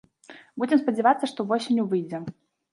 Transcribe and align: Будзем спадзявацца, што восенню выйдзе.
Будзем 0.63 0.81
спадзявацца, 0.85 1.31
што 1.35 1.47
восенню 1.53 1.89
выйдзе. 1.95 2.25